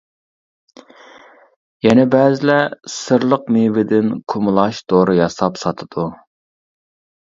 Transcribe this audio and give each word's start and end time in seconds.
يەنە 1.87 2.07
بەزىلەر 2.17 2.75
سىرلىق 2.95 3.47
مېۋىدىن 3.59 4.13
كۇمىلاچ 4.35 4.85
دورا 4.93 5.23
ياساپ 5.25 5.65
ساتىدۇ. 5.67 6.13